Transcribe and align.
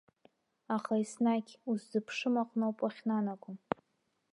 Аха 0.75 0.93
еснагь 1.03 1.53
уззыԥшым 1.69 2.35
аҟноуп 2.41 2.77
уахьнанаго. 2.83 3.51